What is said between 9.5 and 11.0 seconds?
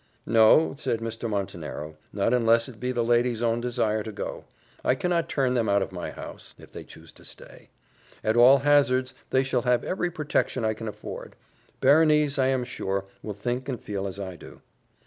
have every protection I can